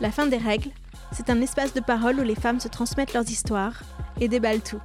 [0.00, 0.70] La fin des règles,
[1.12, 3.82] c'est un espace de parole où les femmes se transmettent leurs histoires
[4.20, 4.80] et déballent tout.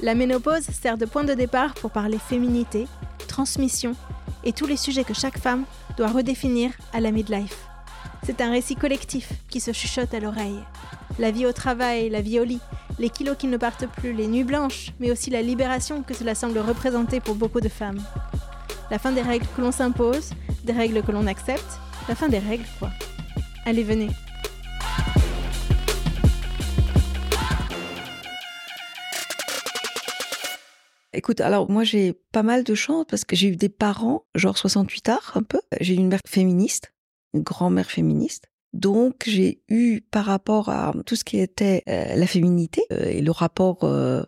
[0.00, 2.88] La ménopause sert de point de départ pour parler féminité,
[3.28, 3.94] transmission
[4.42, 5.64] et tous les sujets que chaque femme
[5.96, 7.66] doit redéfinir à la midlife.
[8.24, 10.58] C'est un récit collectif qui se chuchote à l'oreille.
[11.20, 12.60] La vie au travail, la vie au lit,
[12.98, 16.34] les kilos qui ne partent plus, les nuits blanches, mais aussi la libération que cela
[16.34, 18.02] semble représenter pour beaucoup de femmes.
[18.90, 20.30] La fin des règles que l'on s'impose,
[20.64, 21.78] des règles que l'on accepte,
[22.08, 22.90] la fin des règles quoi.
[23.64, 24.10] Allez, venez.
[31.24, 34.58] Écoute, alors moi j'ai pas mal de chance parce que j'ai eu des parents, genre
[34.58, 35.58] 68 arts un peu.
[35.80, 36.92] J'ai eu une mère féministe,
[37.32, 38.50] une grand-mère féministe.
[38.74, 43.22] Donc j'ai eu par rapport à tout ce qui était euh, la féminité euh, et
[43.22, 44.22] le rapport euh,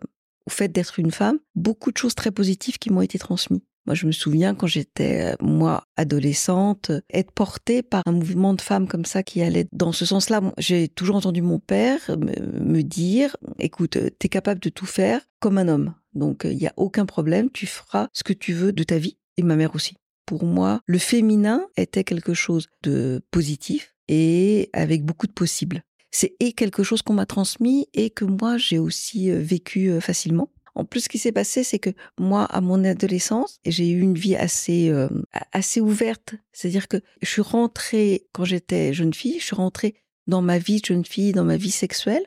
[0.47, 3.61] au fait d'être une femme, beaucoup de choses très positives qui m'ont été transmises.
[3.87, 8.89] Moi, je me souviens quand j'étais, moi, adolescente, être portée par un mouvement de femmes
[8.89, 10.41] comme ça qui allait dans ce sens-là.
[10.59, 15.69] J'ai toujours entendu mon père me dire, écoute, t'es capable de tout faire comme un
[15.69, 15.95] homme.
[16.15, 19.19] Donc, il n'y a aucun problème, tu feras ce que tu veux de ta vie.
[19.37, 19.97] Et ma mère aussi.
[20.25, 25.85] Pour moi, le féminin était quelque chose de positif et avec beaucoup de possibles.
[26.11, 30.51] C'est quelque chose qu'on m'a transmis et que moi, j'ai aussi vécu facilement.
[30.77, 34.15] En plus, ce qui s'est passé, c'est que moi, à mon adolescence, j'ai eu une
[34.15, 35.09] vie assez euh,
[35.53, 36.35] assez ouverte.
[36.53, 39.95] C'est-à-dire que je suis rentrée quand j'étais jeune fille, je suis rentrée
[40.27, 42.25] dans ma vie de jeune fille, dans ma vie sexuelle,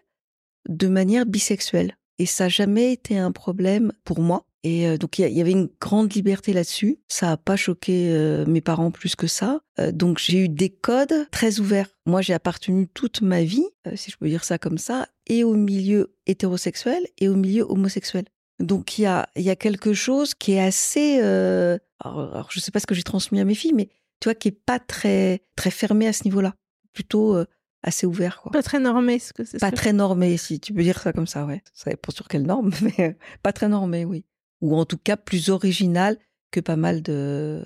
[0.67, 1.95] de manière bisexuelle.
[2.17, 4.47] Et ça n'a jamais été un problème pour moi.
[4.63, 6.97] Et euh, donc il y, avait une grande liberté là-dessus.
[7.07, 9.61] Ça n'a pas choqué euh, mes parents plus que ça.
[9.93, 11.89] donc j'ai eu des codes très ouverts.
[12.07, 15.53] Moi j'ai appartenu toute ma vie, si je peux dire ça comme ça, et au
[15.53, 18.25] milieu hétérosexuel et au milieu homosexuel.
[18.59, 21.19] Donc il y a, y a quelque chose qui est assez...
[21.21, 23.89] Euh, alors, je ne sais pas ce que j'ai transmis à mes filles, mais
[24.19, 26.55] tu vois, qui est pas très, très fermé à ce niveau-là.
[26.93, 27.45] Plutôt euh,
[27.83, 28.41] assez ouvert.
[28.41, 28.51] Quoi.
[28.51, 29.59] Pas très normé, ce que c'est.
[29.59, 31.63] Pas très normé, si tu peux dire ça comme ça, ouais.
[31.73, 34.25] Ça pas sur quelle norme, mais euh, pas très normé, oui.
[34.61, 36.17] Ou en tout cas plus original
[36.51, 37.63] que pas mal de,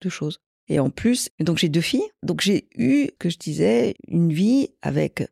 [0.00, 0.40] de choses.
[0.68, 4.70] Et en plus, donc j'ai deux filles, donc j'ai eu, que je disais, une vie
[4.82, 5.22] avec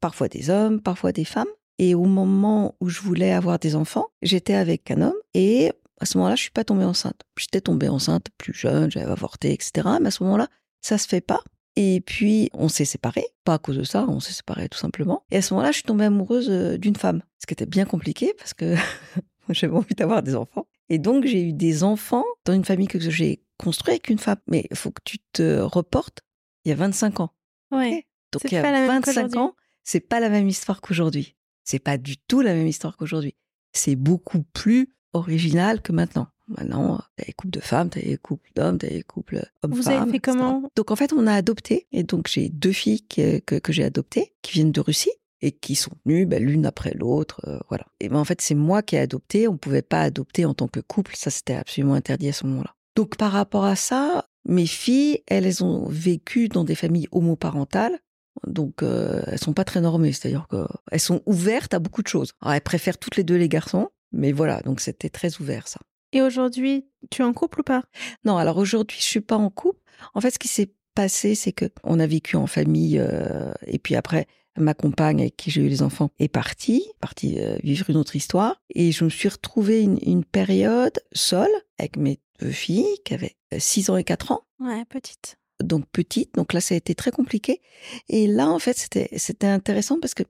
[0.00, 1.48] parfois des hommes, parfois des femmes.
[1.78, 6.06] Et au moment où je voulais avoir des enfants, j'étais avec un homme et à
[6.06, 7.22] ce moment-là, je suis pas tombée enceinte.
[7.38, 9.88] J'étais tombée enceinte plus jeune, j'avais avorté, etc.
[10.00, 10.48] Mais à ce moment-là,
[10.80, 11.42] ça se fait pas.
[11.76, 13.26] Et puis, on s'est séparés.
[13.44, 15.24] Pas à cause de ça, on s'est séparés tout simplement.
[15.30, 17.22] Et à ce moment-là, je suis tombée amoureuse euh, d'une femme.
[17.40, 18.76] Ce qui était bien compliqué parce que
[19.48, 20.66] j'avais envie d'avoir des enfants.
[20.88, 24.38] Et donc, j'ai eu des enfants dans une famille que j'ai construite avec une femme.
[24.46, 26.20] Mais il faut que tu te reportes
[26.64, 27.30] il y a 25 ans.
[27.70, 28.06] Ouais.
[28.32, 31.36] Donc, il y a 25 ans, c'est pas la même histoire qu'aujourd'hui.
[31.64, 33.34] C'est pas du tout la même histoire qu'aujourd'hui.
[33.72, 36.28] C'est beaucoup plus original que maintenant.
[36.46, 39.80] Maintenant, t'as des couples de femmes, t'as des couples d'hommes, t'as des couples hommes-femmes.
[39.80, 41.86] Vous avez fait comment Donc en fait, on a adopté.
[41.90, 45.74] Et donc j'ai deux filles que, que, j'ai adoptées, qui viennent de Russie et qui
[45.74, 47.40] sont venues ben, l'une après l'autre.
[47.46, 47.86] Euh, voilà.
[48.00, 49.48] Et ben en fait, c'est moi qui ai adopté.
[49.48, 51.16] On pouvait pas adopter en tant que couple.
[51.16, 52.74] Ça, c'était absolument interdit à ce moment-là.
[52.94, 57.98] Donc par rapport à ça, mes filles, elles ont vécu dans des familles homoparentales
[58.46, 62.32] donc, euh, elles sont pas très normées, c'est-à-dire qu'elles sont ouvertes à beaucoup de choses.
[62.44, 65.80] elles préfèrent toutes les deux les garçons, Mais voilà, donc c'était très ouvert ça.
[66.12, 67.82] Et aujourd'hui, tu es en couple ou pas?
[68.24, 69.80] Non, alors aujourd'hui, je suis pas en couple.
[70.14, 73.78] En fait, ce qui s'est passé, c'est que on a vécu en famille, euh, et
[73.78, 77.90] puis après, ma compagne avec qui j'ai eu les enfants est partie, partie euh, vivre
[77.90, 82.50] une autre histoire, et je me suis retrouvée une, une période seule avec mes deux
[82.50, 84.42] filles qui avaient 6 ans et 4 ans.
[84.60, 85.36] Ouais, petite.
[85.62, 87.60] Donc petite, donc là ça a été très compliqué.
[88.08, 90.24] Et là en fait c'était c'était intéressant parce que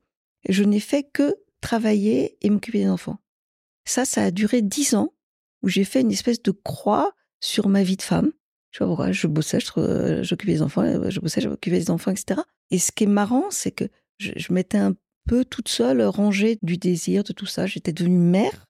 [0.49, 3.19] je n'ai fait que travailler et m'occuper des enfants.
[3.87, 5.15] Ça, ça a duré 10 ans
[5.63, 8.33] où j'ai fait une espèce de croix sur ma vie de femme.
[8.71, 12.41] Je sais je bossais, je- j'occupais des enfants, euh, je bossais, j'occupais des enfants, etc.
[12.71, 13.85] Et ce qui est marrant, c'est que
[14.19, 14.95] je, je m'étais un
[15.27, 17.67] peu toute seule rangée du désir, de tout ça.
[17.67, 18.67] J'étais devenue mère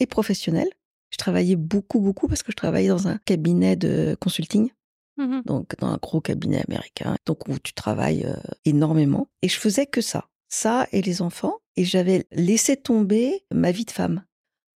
[0.00, 0.68] et professionnelle.
[1.10, 4.70] Je travaillais beaucoup, beaucoup parce que je travaillais dans un cabinet de consulting,
[5.16, 5.42] Mhm.
[5.44, 8.34] donc dans un gros cabinet américain, donc où tu travailles euh,
[8.64, 9.28] énormément.
[9.42, 11.58] Et je faisais que ça, ça et les enfants.
[11.76, 14.24] Et j'avais laissé tomber ma vie de femme.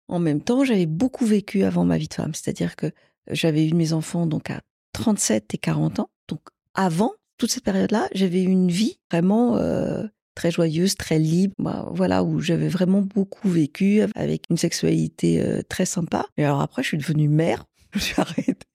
[0.08, 2.34] En même temps, j'avais beaucoup vécu avant ma vie de femme.
[2.34, 2.92] C'est-à-dire que
[3.30, 4.62] j'avais eu mes enfants donc à
[4.94, 6.10] 37 et 40 ans.
[6.28, 6.42] Donc
[6.74, 11.54] avant toute cette période-là, j'avais eu une vie vraiment euh, très joyeuse, très libre.
[11.60, 16.26] Bah, voilà, où j'avais vraiment beaucoup vécu avec une sexualité euh, très sympa.
[16.38, 17.66] Et alors après, je suis devenue mère.
[17.94, 18.67] Je suis arrêtée.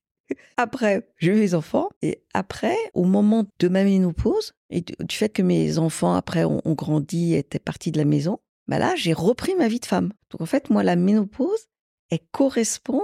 [0.56, 1.88] Après, j'ai eu les enfants.
[2.02, 6.60] Et après, au moment de ma ménopause, et du fait que mes enfants, après, ont,
[6.64, 8.38] ont grandi, étaient partis de la maison,
[8.68, 10.12] bah là, j'ai repris ma vie de femme.
[10.30, 11.66] Donc en fait, moi, la ménopause,
[12.10, 13.02] elle correspond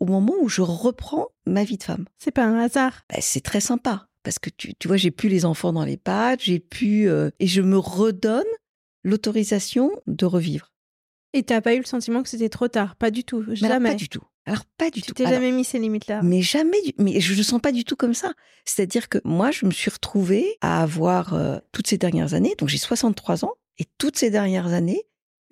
[0.00, 2.04] au moment où je reprends ma vie de femme.
[2.18, 3.02] C'est pas un hasard.
[3.10, 4.06] Bah, c'est très sympa.
[4.22, 7.08] Parce que tu, tu vois, j'ai plus les enfants dans les pattes, j'ai pu.
[7.08, 8.44] euh, et je me redonne
[9.02, 10.72] l'autorisation de revivre.
[11.32, 12.96] Et t'as pas eu le sentiment que c'était trop tard?
[12.96, 13.38] Pas du tout.
[13.42, 13.90] Alors, Jamais.
[13.90, 14.22] pas du tout.
[14.48, 15.14] Alors, pas du tu tout.
[15.14, 16.22] t'es Alors, jamais mis ces limites-là.
[16.22, 18.32] Mais jamais, du- mais je le sens pas du tout comme ça.
[18.64, 22.68] C'est-à-dire que moi, je me suis retrouvée à avoir euh, toutes ces dernières années, donc
[22.68, 25.02] j'ai 63 ans, et toutes ces dernières années,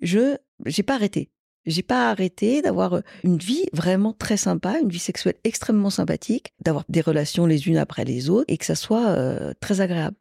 [0.01, 0.35] je
[0.65, 1.29] j'ai pas arrêté.
[1.65, 6.53] J'ai pas arrêté d'avoir euh, une vie vraiment très sympa, une vie sexuelle extrêmement sympathique,
[6.61, 10.15] d'avoir des relations les unes après les autres, et que ça soit euh, très agréable.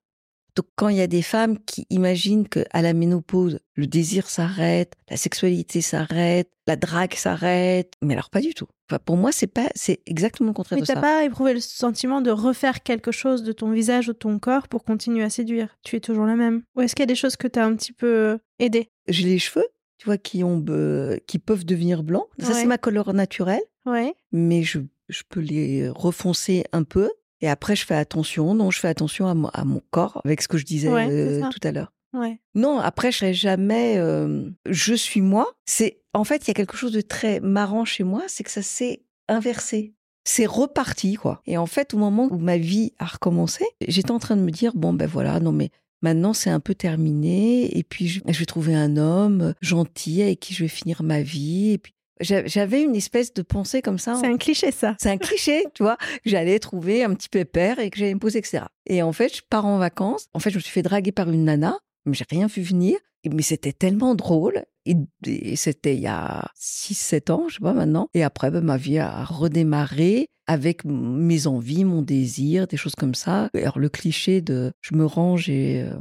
[0.56, 4.28] Donc quand il y a des femmes qui imaginent que à la ménopause, le désir
[4.30, 8.66] s'arrête, la sexualité s'arrête, la drague s'arrête, mais alors pas du tout.
[8.90, 11.00] Enfin, pour moi, c'est pas, c'est exactement le contraire Mais de t'as ça.
[11.00, 14.68] pas éprouvé le sentiment de refaire quelque chose de ton visage ou de ton corps
[14.68, 15.76] pour continuer à séduire?
[15.82, 16.62] Tu es toujours la même?
[16.74, 19.38] Ou est-ce qu'il y a des choses que t'as un petit peu aidé J'ai les
[19.38, 19.66] cheveux,
[19.98, 22.26] tu vois, qui ont, euh, qui peuvent devenir blancs.
[22.38, 22.54] Ça, Ouais.
[22.54, 24.14] c'est ma couleur naturelle, Ouais.
[24.32, 24.78] mais je,
[25.10, 27.10] je peux les refoncer un peu.
[27.40, 28.54] Et après, je fais attention.
[28.54, 31.08] Non, je fais attention à, mon- à mon corps, avec ce que je disais Ouais,
[31.10, 31.92] euh, tout à l'heure.
[32.12, 32.40] Ouais.
[32.54, 33.96] Non, après, je serai jamais.
[33.98, 35.52] euh, je suis moi.
[35.66, 38.50] C'est en fait, il y a quelque chose de très marrant chez moi, c'est que
[38.50, 39.92] ça s'est inversé.
[40.24, 41.42] C'est reparti, quoi.
[41.46, 44.50] Et en fait, au moment où ma vie a recommencé, j'étais en train de me
[44.50, 45.70] dire bon, ben voilà, non mais.
[46.02, 50.52] Maintenant, c'est un peu terminé, et puis je, vais trouver un homme gentil avec qui
[50.52, 51.70] je vais finir ma vie.
[51.72, 54.16] Et puis j'avais une espèce de pensée comme ça.
[54.20, 54.96] C'est un cliché, ça.
[54.98, 58.20] C'est un cliché, tu vois, que j'allais trouver un petit pépère et que j'allais me
[58.20, 58.64] poser, etc.
[58.86, 60.26] Et en fait, je pars en vacances.
[60.34, 62.98] En fait, je me suis fait draguer par une nana, mais j'ai rien vu venir.
[63.28, 64.64] Mais c'était tellement drôle.
[64.84, 64.94] Et,
[65.26, 68.08] et c'était il y a 6-7 ans, je sais pas maintenant.
[68.14, 73.14] Et après, ben, ma vie a redémarré avec mes envies, mon désir, des choses comme
[73.14, 73.50] ça.
[73.54, 75.96] Alors, le cliché de je me range et euh,